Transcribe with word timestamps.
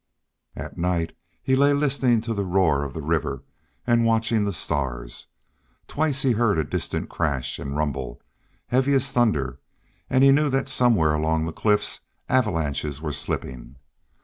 At 0.55 0.79
night 0.79 1.15
he 1.43 1.55
lay 1.55 1.73
listening 1.73 2.21
to 2.21 2.33
the 2.33 2.43
roar 2.43 2.83
of 2.83 2.95
the 2.95 3.03
river, 3.03 3.43
and 3.85 4.03
watching 4.03 4.45
the 4.45 4.51
stars. 4.51 5.27
Twice 5.87 6.23
he 6.23 6.31
heard 6.31 6.57
a 6.57 6.63
distant 6.63 7.07
crash 7.07 7.59
and 7.59 7.77
rumble, 7.77 8.19
heavy 8.69 8.95
as 8.95 9.11
thunder, 9.11 9.59
and 10.09 10.23
he 10.23 10.31
knew 10.31 10.49
that 10.49 10.69
somewhere 10.69 11.13
along 11.13 11.45
the 11.45 11.53
cliffs 11.53 11.99
avalanches 12.27 12.99
were 12.99 13.13
slipping. 13.13 13.75